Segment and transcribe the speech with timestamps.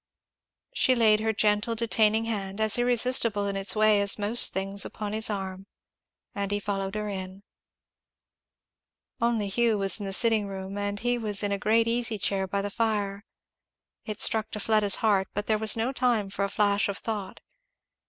[0.73, 5.13] She laid her gentle detaining hand, as irresistible in its way as most things, upon
[5.13, 5.67] his arm,
[6.33, 7.43] and he followed her in.
[9.21, 12.47] Only Hugh was in the sitting room, and he was in a great easy chair
[12.47, 13.25] by the fire.
[14.03, 16.97] It struck to Fleda's heart; but there was no time but for a flash of
[16.97, 17.39] thought.